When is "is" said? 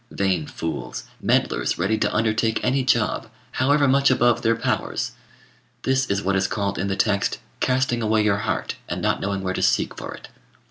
6.07-6.23, 6.35-6.47